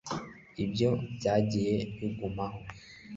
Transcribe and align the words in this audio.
ibyo 0.63 0.89
byagiye 1.15 1.75
bigumaho 1.97 2.59